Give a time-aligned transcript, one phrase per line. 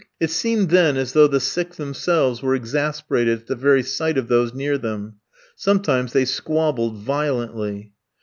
[0.19, 4.29] It seemed, then, as though the sick themselves were exasperated at the very sight of
[4.29, 5.17] those near them.
[5.55, 7.93] Sometimes they squabbled violently.